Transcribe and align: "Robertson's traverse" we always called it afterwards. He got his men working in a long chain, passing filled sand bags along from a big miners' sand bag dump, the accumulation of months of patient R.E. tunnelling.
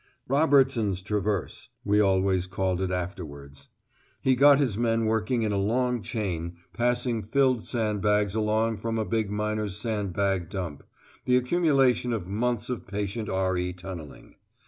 "Robertson's 0.27 0.99
traverse" 0.99 1.69
we 1.85 1.99
always 1.99 2.47
called 2.47 2.81
it 2.81 2.89
afterwards. 2.89 3.67
He 4.19 4.35
got 4.35 4.57
his 4.57 4.75
men 4.75 5.05
working 5.05 5.43
in 5.43 5.51
a 5.51 5.57
long 5.59 6.01
chain, 6.01 6.57
passing 6.73 7.21
filled 7.21 7.67
sand 7.67 8.01
bags 8.01 8.33
along 8.33 8.77
from 8.77 8.97
a 8.97 9.05
big 9.05 9.29
miners' 9.29 9.77
sand 9.77 10.13
bag 10.13 10.49
dump, 10.49 10.81
the 11.25 11.37
accumulation 11.37 12.13
of 12.13 12.25
months 12.25 12.67
of 12.67 12.87
patient 12.87 13.29
R.E. 13.29 13.73
tunnelling. 13.73 14.33